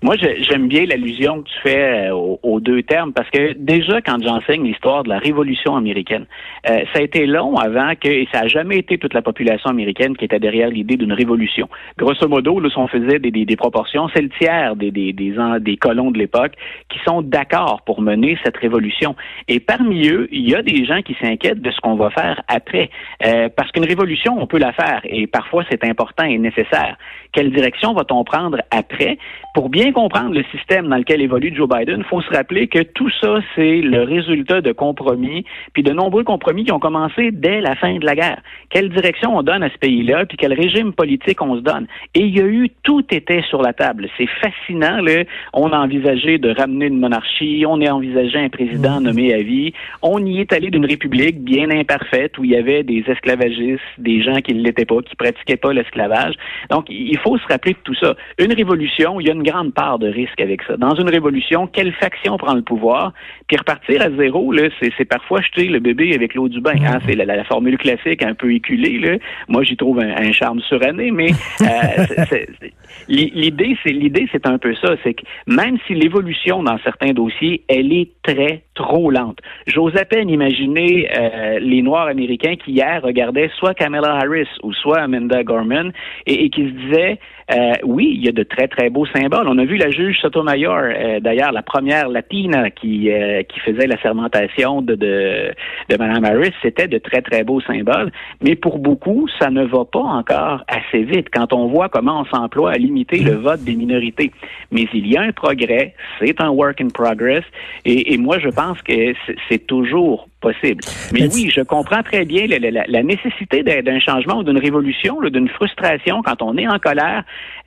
Moi, 0.02 0.16
j'aime 0.18 0.68
bien 0.68 0.86
l'allusion 0.86 1.42
que 1.42 1.50
tu 1.50 1.60
fais 1.64 2.10
euh, 2.10 2.14
aux, 2.14 2.60
deux 2.60 2.84
termes 2.84 3.14
parce 3.14 3.30
que 3.30 3.54
déjà, 3.54 4.02
quand 4.02 4.22
j'enseigne 4.22 4.64
l'histoire 4.64 5.04
de 5.04 5.10
la 5.10 5.20
Révolution 5.20 5.76
américaine, 5.76 6.26
euh, 6.70 6.82
ça 6.94 7.00
a 7.00 7.02
été 7.02 7.26
long 7.26 7.58
avant 7.58 7.94
que, 7.96 8.08
et 8.08 8.28
ça 8.32 8.42
n'a 8.42 8.48
jamais 8.48 8.78
été 8.78 8.98
toute 8.98 9.14
la 9.14 9.22
population 9.22 9.70
américaine 9.70 10.16
qui 10.16 10.26
était 10.26 10.40
derrière 10.40 10.70
l'idée 10.70 10.98
d'une 10.98 11.14
révolution. 11.14 11.68
Grosso 11.98 12.28
modo, 12.28 12.60
là, 12.60 12.70
si 12.70 12.78
on 12.78 12.88
faisait 12.88 13.20
des, 13.20 13.56
proportions, 13.56 14.08
c'est 14.14 14.22
le 14.22 14.30
tiers 14.30 14.76
des, 14.76 14.92
des, 14.92 15.14
des, 15.14 15.36
des 15.62 15.78
colons 15.78 16.12
de 16.12 16.20
l'époque 16.20 16.54
qui 16.90 17.00
sont 17.06 17.22
d'accord 17.22 17.82
pour 17.86 18.02
mener 18.02 18.38
cette 18.44 18.58
révolution. 18.58 19.16
Et 19.48 19.60
parmi 19.60 20.08
eux, 20.10 20.28
il 20.32 20.48
y 20.48 20.56
a 20.56 20.62
des 20.62 20.86
gens 20.86 21.02
qui 21.02 21.16
s'inquiètent 21.22 21.62
de 21.62 21.72
ce 21.72 21.80
qu'on 21.82 21.96
va 21.96 22.10
faire 22.12 22.42
après. 22.48 22.90
Euh, 23.26 23.50
parce 23.56 23.72
qu'une 23.72 23.86
révolution, 23.86 24.38
on 24.40 24.48
peut 24.48 24.60
la 24.60 24.74
faire 24.74 25.02
et 25.04 25.28
parfois 25.28 25.64
c'est 25.70 25.84
important 25.84 26.26
et 26.26 26.38
nécessaire. 26.38 26.98
Quelle 27.38 27.52
direction 27.52 27.94
va-t-on 27.94 28.24
prendre 28.24 28.58
après 28.72 29.20
pour 29.58 29.70
bien 29.70 29.92
comprendre 29.92 30.36
le 30.36 30.44
système 30.56 30.88
dans 30.88 30.98
lequel 30.98 31.20
évolue 31.20 31.52
Joe 31.52 31.68
Biden, 31.68 32.02
il 32.02 32.04
faut 32.04 32.22
se 32.22 32.30
rappeler 32.30 32.68
que 32.68 32.84
tout 32.84 33.10
ça, 33.20 33.40
c'est 33.56 33.82
le 33.82 34.04
résultat 34.04 34.62
de 34.62 34.72
compromis, 34.72 35.46
puis 35.74 35.82
de 35.82 35.92
nombreux 35.92 36.24
compromis 36.24 36.64
qui 36.64 36.72
ont 36.72 36.80
commencé 36.80 37.32
dès 37.32 37.60
la 37.60 37.76
fin 37.76 37.98
de 37.98 38.06
la 38.06 38.14
guerre. 38.14 38.40
Quelle 38.70 38.90
direction 38.90 39.36
on 39.36 39.42
donne 39.42 39.64
à 39.64 39.72
ce 39.72 39.78
pays-là, 39.80 40.28
puis 40.28 40.38
quel 40.38 40.54
régime 40.54 40.94
politique 40.94 41.42
on 41.42 41.56
se 41.56 41.62
donne? 41.62 41.88
Et 42.14 42.20
il 42.20 42.38
y 42.38 42.40
a 42.40 42.46
eu, 42.46 42.70
tout 42.84 43.04
était 43.10 43.42
sur 43.50 43.64
la 43.64 43.74
table. 43.74 44.08
C'est 44.16 44.30
fascinant, 44.30 45.02
là. 45.02 45.24
On 45.54 45.72
a 45.72 45.80
envisagé 45.80 46.38
de 46.38 46.52
ramener 46.52 46.86
une 46.86 47.00
monarchie, 47.00 47.66
on 47.68 47.82
a 47.82 47.92
envisagé 47.92 48.38
un 48.38 48.50
président 48.50 49.02
nommé 49.02 49.34
à 49.34 49.42
vie, 49.42 49.74
on 50.04 50.24
y 50.24 50.40
est 50.40 50.54
allé 50.54 50.70
d'une 50.70 50.86
république 50.86 51.44
bien 51.44 51.72
imparfaite 51.72 52.38
où 52.38 52.44
il 52.44 52.52
y 52.52 52.56
avait 52.56 52.84
des 52.84 53.04
esclavagistes, 53.08 53.82
des 53.98 54.22
gens 54.22 54.40
qui 54.42 54.54
ne 54.54 54.62
l'étaient 54.62 54.86
pas, 54.86 55.02
qui 55.02 55.16
pratiquaient 55.16 55.58
pas 55.58 55.74
l'esclavage. 55.74 56.36
Donc, 56.70 56.86
il 56.90 57.18
faut 57.18 57.27
se 57.36 57.46
rappeler 57.48 57.74
de 57.74 57.80
tout 57.84 57.96
ça. 57.96 58.16
Une 58.38 58.54
révolution, 58.54 59.20
il 59.20 59.28
y 59.28 59.30
a 59.30 59.34
une 59.34 59.44
grande 59.44 59.74
part 59.74 60.00
de 60.00 60.08
risque 60.08 60.40
avec 60.40 60.62
ça. 60.64 60.78
Dans 60.78 60.96
une 60.96 61.10
révolution, 61.10 61.68
quelle 61.68 61.92
faction 61.94 62.38
prend 62.38 62.54
le 62.54 62.62
pouvoir? 62.62 63.12
Puis 63.48 63.58
repartir 63.58 64.02
à 64.02 64.10
zéro, 64.12 64.52
là, 64.52 64.70
c'est, 64.80 65.06
parfois 65.06 65.42
jeter 65.42 65.66
le 65.66 65.80
bébé 65.80 66.14
avec 66.16 66.36
l'eau 66.36 66.48
du 66.48 66.62
bain. 66.62 66.76
Hein? 66.86 67.00
C'est 67.06 67.16
la, 67.16 67.44
formule 67.44 67.78
classique 67.78 68.24
un 68.24 68.34
peu 68.34 68.54
éculée. 68.54 69.00
Là. 69.00 69.18
Moi, 69.48 69.64
j'y 69.64 69.76
trouve 69.76 70.00
un, 70.00 70.32
charme 70.32 70.62
suranné, 70.62 71.12
mais 71.12 71.32
euh, 71.62 72.28
l'idée, 73.08 73.76
c'est 73.84 73.92
l'idée, 73.92 74.28
c'est 74.32 74.46
un 74.46 74.58
peu 74.58 74.76
ça. 74.76 74.96
C'est 75.04 75.16
que 75.16 75.24
même 75.48 75.78
si 75.88 75.96
l'évolution 75.96 76.62
dans 76.64 76.78
certains 76.80 77.14
dossiers, 77.14 77.64
elle 77.68 77.92
est 77.92 78.12
très 78.22 78.64
trop 78.76 79.10
lente. 79.10 79.40
J'ose 79.66 79.96
à 79.96 80.06
peine 80.06 80.30
imaginer 80.30 81.10
euh, 81.18 81.60
les 81.60 81.82
Noirs 81.82 82.08
américains 82.08 82.56
qui 82.56 82.72
hier 82.72 83.02
regardaient 83.02 83.50
soit 83.58 83.74
Kamala 83.74 84.16
Harris 84.16 84.48
ou 84.62 84.74
soit 84.74 85.00
Amanda 85.00 85.44
Gorman 85.44 85.92
et, 86.26 86.46
et 86.46 86.50
qui 86.50 86.66
se 86.66 86.72
disaient 86.72 87.07
euh, 87.50 87.74
oui, 87.84 88.12
il 88.14 88.26
y 88.26 88.28
a 88.28 88.34
de 88.34 88.44
très, 88.44 88.68
très 88.68 88.90
beaux 88.90 89.06
symboles. 89.06 89.48
On 89.48 89.58
a 89.58 89.64
vu 89.64 89.78
la 89.78 89.90
juge 89.90 90.20
Sotomayor, 90.20 90.80
euh, 90.80 91.20
d'ailleurs, 91.22 91.52
la 91.54 91.62
première 91.62 92.10
latina 92.10 92.70
qui, 92.72 93.10
euh, 93.12 93.44
qui 93.44 93.60
faisait 93.62 93.88
la 93.88 94.00
sermentation 94.02 94.82
de, 94.82 94.96
de, 94.96 95.54
de 95.90 95.98
Mme 95.98 96.26
Harris, 96.26 96.54
c'était 96.62 96.88
de 96.88 96.98
très, 96.98 97.22
très 97.22 97.44
beaux 97.44 97.62
symboles. 97.62 98.12
Mais 98.42 98.56
pour 98.56 98.80
beaucoup, 98.80 99.28
ça 99.40 99.50
ne 99.50 99.64
va 99.64 99.86
pas 99.86 100.00
encore 100.00 100.64
assez 100.68 101.04
vite 101.04 101.28
quand 101.34 101.54
on 101.54 101.68
voit 101.68 101.88
comment 101.88 102.22
on 102.22 102.26
s'emploie 102.26 102.72
à 102.72 102.78
limiter 102.78 103.20
le 103.20 103.36
vote 103.36 103.64
des 103.64 103.76
minorités. 103.76 104.32
Mais 104.72 104.86
il 104.94 105.08
y 105.08 105.16
a 105.16 105.22
un 105.22 105.32
progrès, 105.32 105.94
c'est 106.20 106.42
un 106.42 106.50
work 106.50 106.82
in 106.82 106.90
progress, 106.90 107.44
et, 107.86 108.14
et 108.14 108.18
moi, 108.18 108.40
je 108.40 108.50
pense 108.50 108.82
que 108.82 109.14
c'est 109.48 109.66
toujours 109.68 110.28
possible. 110.42 110.84
Mais, 111.14 111.28
oui, 111.34 111.50
je 111.54 111.62
comprends 111.62 112.04
très 112.04 112.26
bien 112.26 112.46
la, 112.48 112.86
la, 112.88 113.04
nécessité 113.04 113.64
d'un 113.64 114.00
changement 114.00 114.40
ou 114.40 114.44
d'une 114.44 114.60
révolution, 114.60 115.20
d'une 115.22 115.50
frustration 115.50 116.22
quand 116.22 116.42
on 116.42 116.58
est 116.58 116.68
en 116.68 116.80
colère. 116.80 116.97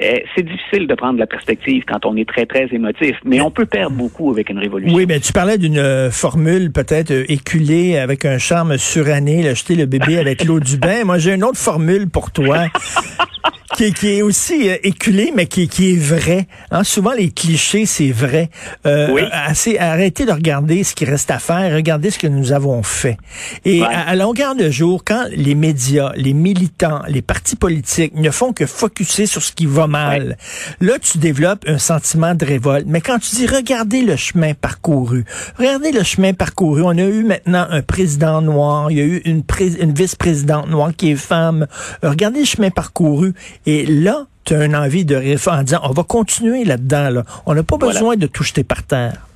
Euh, 0.03 0.17
c'est 0.35 0.43
difficile 0.45 0.87
de 0.87 0.95
prendre 0.95 1.19
la 1.19 1.27
perspective 1.27 1.83
quand 1.87 2.07
on 2.07 2.17
est 2.17 2.29
très, 2.29 2.47
très 2.47 2.67
émotif. 2.73 3.17
Mais 3.25 3.41
on 3.41 3.51
peut 3.51 3.67
perdre 3.67 3.97
beaucoup 3.97 4.31
avec 4.31 4.49
une 4.51 4.59
révolution. 4.59 4.95
Oui, 4.97 5.05
mais 5.07 5.21
tu 5.21 5.33
parlais 5.33 5.59
d'une 5.59 5.79
euh, 5.79 6.11
formule 6.11 6.73
peut-être 6.73 7.11
euh, 7.11 7.25
éculée 7.29 7.99
avec 7.99 8.25
un 8.25 8.39
charme 8.39 8.79
suranné, 8.79 9.43
là, 9.43 9.55
jeter 9.55 9.75
le 9.75 9.87
bébé 9.87 10.19
avec 10.19 10.45
l'eau 10.45 10.61
du 10.61 10.77
bain. 10.79 11.05
Moi, 11.05 11.19
j'ai 11.19 11.35
une 11.35 11.45
autre 11.45 11.59
formule 11.59 12.09
pour 12.09 12.31
toi. 12.31 12.67
qui, 13.77 13.93
qui, 13.95 14.09
est 14.09 14.23
aussi 14.23 14.69
euh, 14.69 14.77
éculé, 14.83 15.33
mais 15.35 15.47
qui, 15.47 15.69
qui 15.69 15.93
est 15.93 15.99
vrai. 15.99 16.47
Hein? 16.71 16.85
Souvent, 16.85 17.13
les 17.13 17.31
clichés, 17.31 17.87
c'est 17.87 18.11
vrai. 18.11 18.51
Euh, 18.87 19.09
Oui. 19.13 19.23
assez, 19.33 19.79
arrêtez 19.79 20.27
de 20.27 20.33
regarder 20.33 20.83
ce 20.85 20.95
qui 20.95 21.05
reste 21.05 21.31
à 21.31 21.39
faire, 21.39 21.75
regardez 21.75 22.11
ce 22.11 22.19
que 22.19 22.27
nous 22.27 22.53
avons 22.53 22.83
fait. 22.83 23.17
Et 23.65 23.81
Ouais. 23.81 23.87
à, 23.87 24.09
à 24.09 24.17
longueur 24.17 24.55
de 24.55 24.69
jour, 24.71 25.03
quand 25.05 25.25
les 25.31 25.55
médias, 25.55 26.13
les 26.17 26.33
militants, 26.35 27.01
les 27.09 27.23
partis 27.23 27.57
politiques 27.57 28.15
ne 28.15 28.31
font 28.31 28.53
que 28.53 28.67
focuser 28.67 29.20
sur 29.27 29.43
ce 29.43 29.53
qui 29.53 29.67
va 29.67 29.87
mal, 29.87 30.37
là, 30.81 30.99
tu 31.01 31.19
développes 31.19 31.65
un 31.67 31.79
sentiment 31.79 32.35
de 32.35 32.45
révolte. 32.45 32.87
Mais 32.89 33.01
quand 33.01 33.19
tu 33.19 33.37
dis, 33.37 33.47
regardez 33.47 34.03
le 34.03 34.17
chemin 34.17 34.55
parcouru, 34.55 35.25
regardez 35.59 35.93
le 35.93 36.03
chemin 36.03 36.33
parcouru, 36.33 36.83
on 36.83 36.91
a 36.91 37.03
eu 37.03 37.25
maintenant 37.25 37.67
un 37.71 37.83
président 37.83 38.41
noir, 38.43 38.91
il 38.91 38.99
y 38.99 39.01
a 39.01 39.05
eu 39.05 39.23
une, 39.25 39.43
pré- 39.43 39.77
une 39.81 39.93
vice-présidente 39.95 40.69
noire 40.69 40.91
qui 40.97 41.11
est 41.13 41.17
femme, 41.17 41.67
regardez 42.03 42.41
le 42.41 42.47
chemin 42.47 42.71
parcouru. 42.71 43.35
Et 43.67 43.87
là, 43.87 44.27
tu 44.45 44.55
as 44.55 44.65
une 44.65 44.75
envie 44.77 45.05
de 45.05 45.15
réforme 45.17 45.59
en 45.61 45.63
disant, 45.63 45.81
on 45.85 45.93
va 45.93 46.03
continuer 46.03 46.65
là-dedans. 46.65 47.11
Là. 47.11 47.25
On 47.47 47.55
n'a 47.55 47.63
pas 47.63 47.77
Voilà. 47.79 47.93
besoin 47.95 48.17
de 48.17 48.27
tout 48.27 48.43
jeter 48.43 48.65
par 48.65 48.83
terre. 48.83 49.27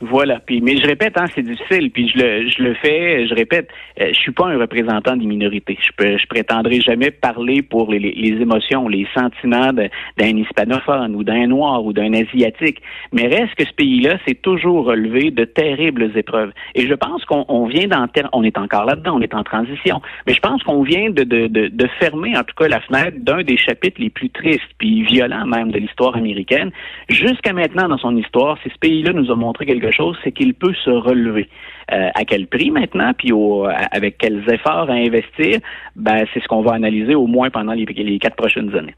Voilà. 0.00 0.40
Puis, 0.40 0.62
mais 0.62 0.76
je 0.78 0.86
répète, 0.86 1.18
hein, 1.18 1.26
c'est 1.34 1.42
difficile. 1.42 1.90
Puis 1.90 2.08
je 2.08 2.18
le, 2.18 2.48
je 2.48 2.62
le 2.62 2.74
fais. 2.74 3.26
Je 3.26 3.34
répète, 3.34 3.68
euh, 4.00 4.08
je 4.12 4.18
suis 4.18 4.32
pas 4.32 4.46
un 4.46 4.58
représentant 4.58 5.14
des 5.14 5.26
minorités. 5.26 5.76
Je 5.80 5.92
peux, 5.96 6.16
je 6.16 6.26
prétendrai 6.26 6.80
jamais 6.80 7.10
parler 7.10 7.60
pour 7.60 7.92
les, 7.92 7.98
les, 7.98 8.40
émotions, 8.40 8.88
les 8.88 9.06
sentiments 9.14 9.72
d'un 9.72 10.36
hispanophone 10.36 11.14
ou 11.14 11.22
d'un 11.22 11.46
noir 11.46 11.84
ou 11.84 11.92
d'un 11.92 12.14
asiatique. 12.14 12.80
Mais 13.12 13.26
reste 13.26 13.54
que 13.56 13.66
ce 13.66 13.74
pays-là 13.74 14.16
s'est 14.26 14.36
toujours 14.36 14.86
relevé 14.86 15.30
de 15.30 15.44
terribles 15.44 16.10
épreuves. 16.16 16.52
Et 16.74 16.86
je 16.86 16.94
pense 16.94 17.24
qu'on 17.26 17.44
on 17.48 17.66
vient 17.66 17.86
d'en, 17.86 18.06
on 18.32 18.42
est 18.42 18.56
encore 18.56 18.86
là-dedans, 18.86 19.16
on 19.16 19.20
est 19.20 19.34
en 19.34 19.44
transition. 19.44 20.00
Mais 20.26 20.32
je 20.32 20.40
pense 20.40 20.62
qu'on 20.62 20.82
vient 20.82 21.10
de, 21.10 21.24
de, 21.24 21.46
de, 21.46 21.68
de 21.68 21.86
fermer, 21.98 22.36
en 22.38 22.44
tout 22.44 22.54
cas, 22.56 22.68
la 22.68 22.80
fenêtre 22.80 23.18
d'un 23.20 23.42
des 23.42 23.58
chapitres 23.58 24.00
les 24.00 24.10
plus 24.10 24.30
tristes 24.30 24.62
puis 24.78 25.02
violents 25.02 25.46
même 25.46 25.70
de 25.70 25.78
l'histoire 25.78 26.16
américaine. 26.16 26.70
Jusqu'à 27.08 27.52
maintenant 27.52 27.88
dans 27.88 27.98
son 27.98 28.16
histoire, 28.16 28.56
si 28.62 28.70
ce 28.70 28.78
pays-là 28.78 29.12
nous 29.12 29.30
a 29.30 29.36
montré 29.36 29.66
quelque 29.66 29.89
chose, 29.92 30.16
c'est 30.24 30.32
qu'il 30.32 30.54
peut 30.54 30.74
se 30.84 30.90
relever. 30.90 31.48
Euh, 31.92 32.08
à 32.14 32.24
quel 32.24 32.46
prix 32.46 32.70
maintenant, 32.70 33.10
puis 33.18 33.32
au, 33.32 33.66
avec 33.90 34.16
quels 34.16 34.44
efforts 34.48 34.88
à 34.88 34.92
investir, 34.92 35.58
ben 35.96 36.24
c'est 36.32 36.40
ce 36.40 36.46
qu'on 36.46 36.62
va 36.62 36.72
analyser 36.74 37.16
au 37.16 37.26
moins 37.26 37.50
pendant 37.50 37.72
les, 37.72 37.84
les 37.84 38.18
quatre 38.20 38.36
prochaines 38.36 38.72
années. 38.76 38.94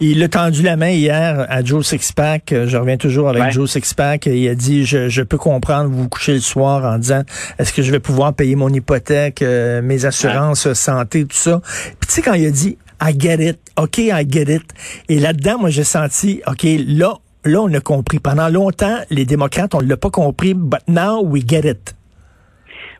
Il 0.00 0.22
a 0.22 0.28
tendu 0.28 0.60
la 0.60 0.76
main 0.76 0.90
hier 0.90 1.46
à 1.48 1.64
Joe 1.64 1.86
Sixpack. 1.86 2.52
Euh, 2.52 2.66
Je 2.66 2.76
reviens 2.76 2.98
toujours 2.98 3.30
avec 3.30 3.42
Ouais. 3.42 3.50
Joe 3.52 3.70
Sixpack. 3.70 4.26
Il 4.26 4.46
a 4.50 4.54
dit, 4.54 4.84
je, 4.84 5.08
je 5.08 5.22
peux 5.22 5.38
comprendre, 5.38 5.88
vous 5.88 6.02
vous 6.02 6.08
couchez 6.10 6.34
le 6.34 6.40
soir 6.40 6.84
en 6.84 6.98
disant, 6.98 7.22
est-ce 7.58 7.72
que 7.72 7.80
je 7.80 7.90
vais 7.90 8.00
pouvoir 8.00 8.34
payer 8.34 8.54
mon 8.54 8.68
hypothèque, 8.68 9.40
euh, 9.40 9.80
mes 9.80 10.04
assurances, 10.04 10.70
santé, 10.74 11.22
tout 11.24 11.30
ça? 11.32 11.62
Puis 11.64 12.06
tu 12.08 12.12
sais, 12.16 12.20
quand 12.22 12.34
il 12.34 12.44
a 12.44 12.50
dit, 12.50 12.76
I 13.02 13.18
get 13.18 13.42
it, 13.48 13.58
OK, 13.78 13.96
I 13.96 14.26
get 14.30 14.54
it. 14.54 14.62
Et 15.08 15.20
là-dedans, 15.20 15.58
moi, 15.58 15.70
j'ai 15.70 15.84
senti, 15.84 16.42
OK, 16.46 16.66
là, 16.86 17.14
là, 17.46 17.62
on 17.62 17.72
a 17.74 17.80
compris. 17.80 18.18
Pendant 18.18 18.48
longtemps, 18.48 18.98
les 19.10 19.24
démocrates, 19.24 19.74
on 19.74 19.80
l'a 19.80 19.96
pas 19.96 20.10
compris, 20.10 20.54
but 20.54 20.80
now 20.88 21.20
we 21.22 21.42
get 21.46 21.64
it. 21.64 21.95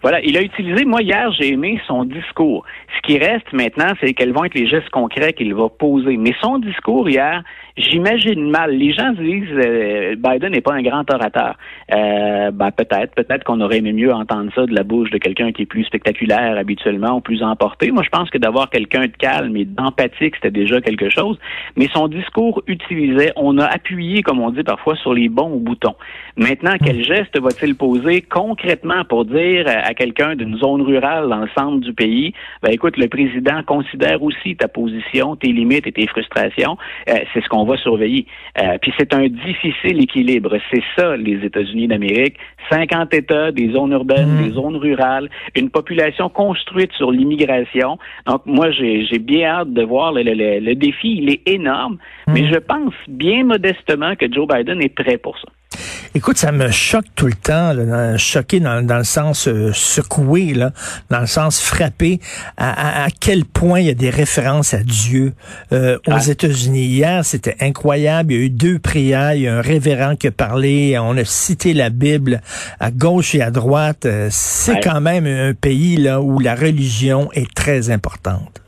Voilà, 0.06 0.20
il 0.22 0.36
a 0.36 0.40
utilisé, 0.40 0.84
moi 0.84 1.02
hier, 1.02 1.32
j'ai 1.32 1.48
aimé 1.48 1.80
son 1.88 2.04
discours. 2.04 2.64
Ce 2.96 3.00
qui 3.02 3.18
reste 3.18 3.52
maintenant, 3.52 3.92
c'est 4.00 4.14
quels 4.14 4.32
vont 4.32 4.44
être 4.44 4.54
les 4.54 4.68
gestes 4.68 4.88
concrets 4.90 5.32
qu'il 5.32 5.52
va 5.52 5.68
poser. 5.68 6.16
Mais 6.16 6.32
son 6.40 6.60
discours 6.60 7.10
hier, 7.10 7.42
j'imagine 7.76 8.48
mal. 8.48 8.70
Les 8.70 8.92
gens 8.92 9.10
disent 9.10 9.50
euh, 9.52 10.14
Biden 10.14 10.52
n'est 10.52 10.60
pas 10.60 10.74
un 10.74 10.82
grand 10.82 11.10
orateur. 11.12 11.56
Euh, 11.92 12.52
ben 12.52 12.70
peut-être, 12.70 13.16
peut-être 13.16 13.42
qu'on 13.42 13.60
aurait 13.60 13.78
aimé 13.78 13.92
mieux 13.92 14.12
entendre 14.12 14.52
ça 14.54 14.64
de 14.64 14.72
la 14.72 14.84
bouche 14.84 15.10
de 15.10 15.18
quelqu'un 15.18 15.50
qui 15.50 15.62
est 15.62 15.66
plus 15.66 15.82
spectaculaire 15.82 16.56
habituellement 16.56 17.16
ou 17.16 17.20
plus 17.20 17.42
emporté. 17.42 17.90
Moi, 17.90 18.04
je 18.04 18.10
pense 18.10 18.30
que 18.30 18.38
d'avoir 18.38 18.70
quelqu'un 18.70 19.06
de 19.06 19.16
calme 19.18 19.56
et 19.56 19.64
d'empathique, 19.64 20.36
c'était 20.36 20.52
déjà 20.52 20.80
quelque 20.80 21.10
chose. 21.10 21.36
Mais 21.76 21.88
son 21.92 22.06
discours 22.06 22.62
utilisait, 22.68 23.32
on 23.34 23.58
a 23.58 23.64
appuyé, 23.64 24.22
comme 24.22 24.40
on 24.40 24.50
dit 24.50 24.62
parfois, 24.62 24.94
sur 24.94 25.12
les 25.12 25.28
bons 25.28 25.56
boutons. 25.56 25.96
Maintenant, 26.36 26.74
quel 26.82 27.02
geste 27.02 27.36
va-t-il 27.40 27.74
poser 27.74 28.22
concrètement 28.22 29.04
pour 29.04 29.24
dire 29.24 29.66
à 29.66 29.94
quelqu'un 29.96 30.36
d'une 30.36 30.56
zone 30.58 30.82
rurale 30.82 31.28
dans 31.28 31.40
le 31.40 31.48
centre 31.58 31.80
du 31.80 31.92
pays, 31.92 32.32
ben 32.62 32.70
écoute, 32.72 32.96
le 32.96 33.08
président 33.08 33.62
considère 33.66 34.22
aussi 34.22 34.54
ta 34.54 34.68
position, 34.68 35.34
tes 35.34 35.48
limites 35.52 35.86
et 35.88 35.92
tes 35.92 36.06
frustrations. 36.06 36.76
Euh, 37.08 37.14
c'est 37.34 37.42
ce 37.42 37.48
qu'on 37.48 37.64
va 37.64 37.76
surveiller. 37.78 38.26
Euh, 38.62 38.78
puis 38.80 38.92
c'est 38.98 39.12
un 39.14 39.26
difficile 39.26 40.00
équilibre. 40.02 40.56
C'est 40.70 40.82
ça, 40.96 41.16
les 41.16 41.44
États-Unis 41.44 41.88
d'Amérique. 41.88 42.36
50 42.70 43.14
États, 43.14 43.50
des 43.52 43.70
zones 43.72 43.92
urbaines, 43.92 44.36
des 44.44 44.50
zones 44.54 44.76
rurales, 44.76 45.28
une 45.56 45.70
population 45.70 46.28
construite 46.28 46.92
sur 46.92 47.10
l'immigration. 47.10 47.98
Donc 48.26 48.42
moi, 48.46 48.70
j'ai 48.70 49.18
bien 49.18 49.48
hâte 49.48 49.72
de 49.72 49.82
voir 49.82 50.12
le, 50.12 50.22
le- 50.22 50.34
le- 50.34 50.60
le 50.60 50.74
défi. 50.74 51.18
Il 51.22 51.30
est 51.30 51.48
énorme, 51.48 51.98
mais 52.28 52.46
je 52.52 52.58
pense 52.58 52.94
bien 53.08 53.44
modestement 53.44 54.14
que 54.16 54.26
Joe 54.32 54.46
Biden 54.48 54.82
est 54.82 54.94
prêt 54.94 55.16
pour 55.16 55.38
ça. 55.38 55.48
Écoute, 56.14 56.38
ça 56.38 56.52
me 56.52 56.70
choque 56.70 57.04
tout 57.14 57.26
le 57.26 57.34
temps, 57.34 57.72
là, 57.74 57.84
dans- 57.84 58.16
choqué 58.18 58.60
dans, 58.60 58.84
dans 58.86 58.96
le 58.98 59.04
sens 59.04 59.48
euh, 59.48 59.72
secoué, 59.74 60.54
là, 60.54 60.72
dans 61.10 61.20
le 61.20 61.26
sens 61.26 61.60
frappé, 61.60 62.20
à, 62.56 63.02
à- 63.02 63.04
à 63.04 63.08
quel 63.10 63.44
point 63.44 63.80
il 63.80 63.86
y 63.86 63.90
a 63.90 63.94
des 63.94 64.08
références 64.08 64.72
à 64.72 64.78
Dieu 64.78 65.34
euh, 65.72 65.98
aux 66.06 66.12
Ouais. 66.12 66.30
États-Unis. 66.30 66.86
Hier, 66.86 67.24
c'était 67.24 67.56
incroyable. 67.60 68.32
Il 68.32 68.38
y 68.38 68.42
a 68.42 68.44
eu 68.46 68.50
deux 68.50 68.78
prières, 68.78 69.34
il 69.34 69.42
y 69.42 69.48
a 69.48 69.56
un 69.56 69.60
révérend 69.60 70.16
qui 70.16 70.28
a 70.28 70.32
parlé, 70.32 70.96
on 70.98 71.16
a 71.18 71.24
cité 71.24 71.74
la 71.74 71.90
Bible 71.90 72.40
à 72.80 72.90
gauche 72.90 73.34
et 73.34 73.42
à 73.42 73.50
droite. 73.50 74.06
Euh, 74.06 74.28
C'est 74.30 74.80
quand 74.80 75.00
même 75.02 75.26
un 75.26 75.52
pays 75.52 75.96
là 75.98 76.22
où 76.22 76.38
la 76.38 76.54
religion 76.54 77.28
est 77.34 77.52
très 77.52 77.90
importante. 77.90 78.62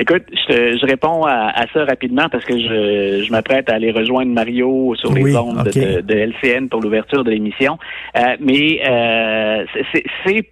Écoute, 0.00 0.22
je, 0.48 0.78
je 0.80 0.86
réponds 0.86 1.24
à, 1.24 1.50
à 1.54 1.66
ça 1.72 1.84
rapidement 1.84 2.28
parce 2.30 2.44
que 2.44 2.56
je, 2.56 3.24
je 3.24 3.30
m'apprête 3.32 3.68
à 3.68 3.74
aller 3.74 3.90
rejoindre 3.90 4.30
Mario 4.32 4.94
sur 4.94 5.12
les 5.12 5.22
Oui, 5.24 5.36
ondes 5.36 5.64
de, 5.64 6.00
de 6.02 6.14
LCN 6.14 6.68
pour 6.68 6.80
l'ouverture 6.80 7.24
de 7.24 7.30
l'émission. 7.32 7.78
Euh, 8.16 8.36
mais 8.40 8.80
euh, 8.88 9.64
c'est- 9.92 10.04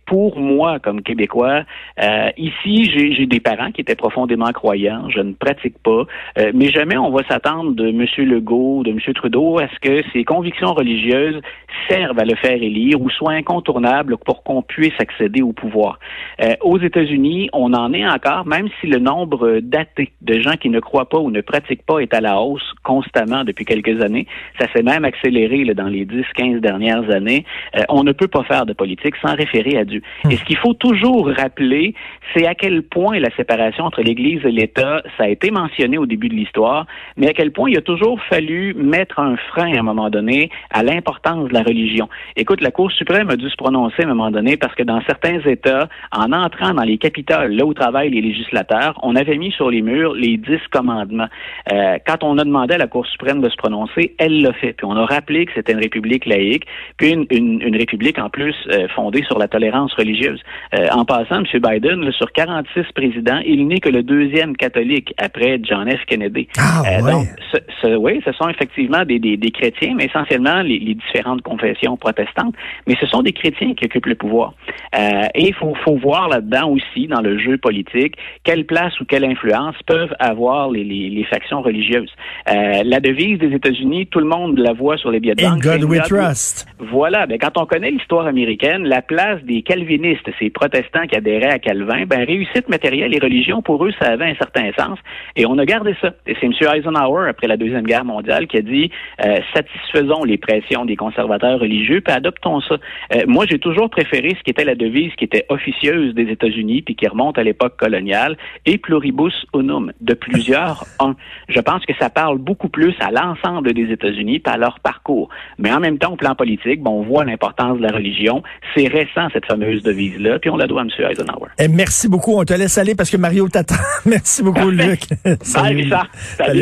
pour 0.07 0.39
moi 0.39 0.79
comme 0.79 1.03
Québécois. 1.03 1.63
Euh, 2.03 2.31
ici, 2.37 2.91
j'ai 2.93 3.13
j'ai 3.13 3.27
des 3.27 3.41
parents 3.41 3.71
qui 3.73 3.81
étaient 3.81 3.97
profondément 3.97 4.51
croyants. 4.53 5.09
Je 5.11 5.21
ne 5.21 5.33
pratique 5.33 5.79
pas, 5.83 6.05
Euh, 6.39 6.51
mais 6.55 6.69
jamais 6.71 6.97
on 6.97 7.11
va 7.11 7.23
s'attendre 7.29 7.73
de 7.73 7.89
M. 7.89 8.05
Legault, 8.19 8.83
de 8.85 8.91
M. 8.91 9.01
Trudeau, 9.15 9.59
à 9.59 9.67
ce 9.69 9.79
que 9.81 10.03
ses 10.13 10.25
convictions 10.25 10.73
religieuses 10.75 11.41
servent 11.89 12.19
à 12.19 12.25
le 12.25 12.35
faire 12.37 12.61
élire 12.71 13.01
ou 13.01 13.11
soient 13.11 13.33
incontournables 13.33 14.17
pour 14.19 14.43
qu'on 14.45 14.63
puisse 14.63 14.95
accéder 14.99 15.43
au 15.43 15.53
pouvoir. 15.53 15.99
Euh, 16.43 16.55
aux 16.63 16.79
États-Unis, 16.79 17.49
on 17.53 17.73
en 17.75 17.93
est 17.93 18.07
encore, 18.07 18.47
même 18.47 18.69
si 18.81 18.87
le 18.87 18.99
nombre 18.99 19.36
daté 19.63 20.13
de 20.23 20.41
gens 20.41 20.57
qui 20.57 20.69
ne 20.69 20.81
croient 20.81 21.09
pas 21.09 21.19
ou 21.19 21.31
ne 21.31 21.41
pratiquent 21.41 21.85
pas 21.85 21.99
est 21.99 22.15
à 22.15 22.21
la 22.21 22.39
hausse 22.41 22.75
constamment 22.83 23.45
depuis 23.45 23.65
quelques 23.65 24.03
années. 24.03 24.27
Ça 24.59 24.67
s'est 24.73 24.83
même 24.83 25.05
accéléré 25.05 25.65
là, 25.65 25.75
dans 25.75 25.89
les 25.89 26.05
10-15 26.05 26.61
dernières 26.61 27.11
années. 27.11 27.45
Euh, 27.77 27.83
on 27.89 28.05
ne 28.05 28.13
peut 28.13 28.29
pas 28.29 28.45
faire 28.45 28.67
de 28.67 28.73
politique 28.73 29.15
sans 29.23 29.35
référer 29.35 29.79
à 29.79 29.85
Dieu. 29.85 30.03
Et 30.31 30.37
ce 30.37 30.45
qu'il 30.45 30.57
faut 30.57 30.75
toujours 30.75 31.29
rappeler, 31.29 31.95
c'est 32.35 32.47
à 32.47 32.55
quel 32.55 32.83
point 32.83 33.19
la 33.19 33.31
séparation 33.37 33.85
entre 33.85 34.03
l'Église 34.03 34.45
et 34.45 34.51
l'État, 34.51 35.03
ça 35.17 35.25
a 35.25 35.29
été 35.29 35.51
mentionné 35.51 35.99
au 35.99 36.07
début 36.07 36.29
de 36.29 36.35
l'histoire, 36.35 36.87
mais 37.17 37.29
à 37.29 37.33
quel 37.33 37.53
point 37.53 37.71
il 37.71 37.79
a 37.79 37.83
toujours 37.83 38.21
fallu 38.23 38.75
mettre 38.75 39.19
un 39.19 39.37
frein 39.37 39.75
à 39.75 39.81
un 39.81 39.83
moment 39.83 40.11
donné 40.11 40.51
à 40.71 40.83
l'importance 40.83 41.49
de 41.49 41.55
la 41.55 41.63
religion. 41.63 42.09
Écoute, 42.37 42.61
la 42.61 42.71
Cour 42.71 42.91
suprême 42.93 43.31
a 43.31 43.37
dû 43.37 43.49
se 43.49 43.57
prononcer 43.57 44.03
à 44.03 44.05
un 44.05 44.15
moment 44.15 44.31
donné 44.31 44.57
parce 44.57 44.75
que 44.75 44.83
dans 44.83 45.01
certains 45.03 45.41
États, 45.41 45.89
en 46.13 46.33
entrant 46.33 46.75
dans 46.75 46.83
les 46.83 46.99
capitales, 46.99 47.55
là 47.55 47.65
où 47.65 47.75
travaillent 47.75 48.11
les 48.11 48.21
législateurs, 48.21 48.95
on 49.03 49.17
avait 49.17 49.26
mis 49.37 49.51
sur 49.53 49.71
les 49.71 49.83
murs 49.83 50.15
les 50.15 50.37
dix 50.37 50.61
commandements. 50.71 51.27
Euh, 51.73 51.99
quand 52.07 52.23
on 52.23 52.39
a 52.39 52.45
demandé 52.45 52.75
à 52.75 52.79
la 52.79 52.87
Cour 52.87 53.07
suprême 53.07 53.41
de 53.41 53.49
se 53.49 53.57
prononcer, 53.57 54.15
elle 54.19 54.43
l'a 54.43 54.53
fait. 54.53 54.73
Puis 54.75 54.87
on 54.87 54.93
a 54.97 55.05
rappelé 55.05 55.47
que 55.47 55.53
c'était 55.55 55.73
une 55.73 55.81
république 55.81 56.27
laïque, 56.27 56.65
puis 56.97 57.11
une, 57.13 57.27
une, 57.31 57.61
une 57.63 57.77
république 57.77 58.19
en 58.19 58.31
plus 58.31 58.55
euh, 58.73 58.87
fondée 58.95 59.23
sur 59.25 59.39
la 59.39 59.49
tolérance 59.49 59.93
religieuse. 59.95 60.41
Euh, 60.75 60.87
en 60.93 61.05
passant, 61.05 61.43
M. 61.43 61.45
Biden, 61.61 62.03
là, 62.05 62.13
sur 62.13 62.31
46 62.33 62.85
présidents, 62.95 63.41
il 63.45 63.67
n'est 63.67 63.81
que 63.81 63.89
le 63.89 64.03
deuxième 64.03 64.57
catholique 64.57 65.13
après 65.19 65.59
John 65.63 65.91
F. 65.91 66.05
Kennedy. 66.07 66.49
Ah, 66.59 66.83
Euh, 66.87 67.03
ouais. 67.03 67.13
donc, 67.13 67.27
ce, 67.53 67.59
ce- 67.83 67.97
oui, 67.97 68.21
ce 68.25 68.33
sont 68.33 68.49
effectivement 68.49 69.05
des, 69.05 69.19
des, 69.19 69.37
des 69.37 69.51
chrétiens, 69.51 69.95
mais 69.97 70.05
essentiellement 70.05 70.63
les, 70.63 70.79
les 70.79 70.95
différentes 70.95 71.43
confessions 71.43 71.97
protestantes, 71.97 72.55
mais 72.87 72.95
ce 73.01 73.07
sont 73.07 73.23
des 73.23 73.33
chrétiens 73.33 73.75
qui 73.75 73.87
occupent 73.87 74.07
le 74.07 74.15
pouvoir. 74.15 74.55
Euh, 74.97 75.23
et 75.35 75.49
il 75.49 75.55
faut, 75.55 75.75
faut 75.85 75.97
voir 75.97 76.29
là-dedans 76.29 76.69
aussi, 76.71 77.07
dans 77.07 77.21
le 77.21 77.39
jeu 77.39 77.57
politique, 77.59 78.15
quelle 78.45 78.65
place 78.67 78.99
ou 79.01 79.05
quelle 79.05 79.16
quelle 79.17 79.25
influence 79.25 79.77
peuvent 79.87 80.15
avoir 80.19 80.71
les, 80.71 80.85
les, 80.85 81.09
les 81.09 81.25
factions 81.25 81.63
religieuses. 81.63 82.13
Euh, 82.51 82.83
la 82.85 83.01
devise 83.01 83.39
des 83.39 83.55
États-Unis, 83.55 84.09
tout 84.09 84.19
le 84.19 84.27
monde 84.27 84.59
la 84.59 84.75
voit 84.75 84.99
sur 84.99 85.11
les 85.11 85.21
billets 85.21 85.35
de 85.35 85.43
banque. 85.43 85.63
God 85.63 85.85
we 85.85 86.03
trust. 86.03 86.67
Voilà, 86.79 87.27
ben, 87.27 87.39
quand 87.39 87.57
on 87.57 87.65
connaît 87.65 87.91
l'histoire 87.91 88.27
américaine, 88.27 88.85
la 88.85 89.01
place 89.01 89.43
des 89.45 89.63
calvinistes, 89.63 90.29
ces 90.39 90.51
protestants 90.51 91.07
qui 91.07 91.17
adhéraient 91.17 91.51
à 91.51 91.59
Calvin, 91.59 92.05
ben, 92.05 92.27
réussite 92.27 92.69
matérielle 92.69 93.15
et 93.15 93.19
religion, 93.19 93.63
pour 93.63 93.83
eux, 93.87 93.93
ça 93.99 94.11
avait 94.11 94.27
un 94.27 94.35
certain 94.35 94.71
sens. 94.79 94.99
Et 95.35 95.47
on 95.47 95.57
a 95.57 95.65
gardé 95.65 95.95
ça. 96.03 96.13
Et 96.27 96.37
c'est 96.39 96.47
M. 96.47 96.53
Eisenhower, 96.53 97.31
après 97.31 97.47
la 97.47 97.57
Deuxième 97.57 97.85
Guerre 97.85 98.05
mondiale, 98.05 98.47
qui 98.47 98.59
a 98.59 98.63
dit, 98.63 98.91
euh, 99.25 99.39
satisfaisons 99.55 100.25
les 100.25 100.37
pressions 100.37 100.85
des 100.85 100.97
conservateurs 100.97 101.59
religieux, 101.59 102.03
puis 102.03 102.13
adoptons 102.13 102.61
ça. 102.61 102.77
Euh, 103.15 103.23
moi, 103.27 103.47
j'ai 103.49 103.59
toujours 103.59 103.89
préféré 103.89 104.37
ce 104.39 104.43
qui 104.43 104.51
était 104.51 104.65
la 104.65 104.75
devise 104.75 105.15
qui 105.17 105.25
était 105.25 105.47
officieuse 105.49 106.13
des 106.15 106.31
États-Unis, 106.31 106.83
puis 106.83 106.95
qui 106.95 107.09
remonte 107.09 107.39
à 107.39 107.43
l'époque 107.43 107.79
coloniale, 107.79 108.37
et 108.67 108.77
pluribus 109.07 109.47
unum, 109.55 109.93
de 110.01 110.15
plusieurs 110.15 110.85
un. 111.01 111.15
Je 111.49 111.61
pense 111.61 111.85
que 111.87 111.93
ça 111.99 112.11
parle 112.11 112.39
beaucoup 112.39 112.69
plus 112.69 112.95
à 113.01 113.11
l'ensemble 113.11 113.73
des 113.73 113.93
États-Unis, 113.93 114.41
puis 114.41 114.53
à 114.53 114.57
leur 114.57 114.81
parcours. 114.81 115.29
Mais 115.59 115.73
en 115.73 115.81
même 115.81 115.99
temps, 115.99 116.13
au 116.13 116.17
plan 116.17 116.35
politique, 116.35 116.83
bon, 116.83 117.01
on 117.01 117.03
voit 117.03 117.25
l'importance 117.25 117.79
de 117.79 117.83
la 117.83 117.93
religion. 117.93 118.43
C'est 118.75 118.89
récent, 118.89 119.29
cette 119.33 119.47
fameuse 119.47 119.83
devise-là, 119.83 120.39
puis 120.39 120.51
on 120.51 120.57
la 120.57 120.67
doit 120.67 120.83
à 120.83 120.85
M. 120.85 120.91
Eisenhower. 121.11 121.49
Eh, 121.59 121.69
merci 121.69 122.09
beaucoup. 122.09 122.39
On 122.39 122.45
te 122.45 122.55
laisse 122.55 122.79
aller 122.79 122.95
parce 122.95 123.11
que 123.11 123.17
Mario 123.17 123.49
t'attend. 123.49 123.77
merci 124.07 124.43
beaucoup, 124.43 124.71
Luc. 124.71 125.01
Bye, 125.25 125.37
Salut. 125.43 125.83
Richard. 125.83 126.09
Salut. 126.15 126.53